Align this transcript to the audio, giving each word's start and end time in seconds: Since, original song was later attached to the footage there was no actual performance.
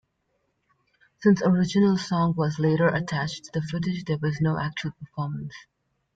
Since, 1.19 1.43
original 1.43 1.95
song 1.95 2.33
was 2.35 2.57
later 2.57 2.87
attached 2.87 3.43
to 3.43 3.51
the 3.53 3.61
footage 3.61 4.05
there 4.05 4.17
was 4.17 4.41
no 4.41 4.57
actual 4.57 4.93
performance. 4.93 5.53